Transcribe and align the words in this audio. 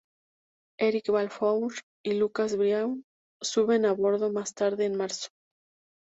Eric 0.79 1.11
Balfour 1.11 1.73
y 2.03 2.13
Lucas 2.15 2.57
Bryant 2.57 3.05
suben 3.39 3.85
a 3.85 3.91
bordo 3.93 4.31
más 4.31 4.55
tarde 4.55 4.85
en 4.85 4.97
Marzo. 4.97 5.29